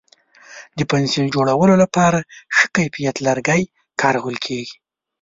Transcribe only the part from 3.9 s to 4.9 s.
کارول کېږي.